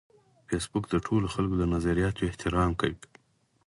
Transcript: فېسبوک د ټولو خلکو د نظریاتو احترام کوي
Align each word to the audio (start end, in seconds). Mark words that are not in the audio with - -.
فېسبوک 0.47 0.85
د 0.89 0.95
ټولو 1.05 1.27
خلکو 1.33 1.55
د 1.59 1.63
نظریاتو 1.73 2.27
احترام 2.29 2.71
کوي 2.81 2.97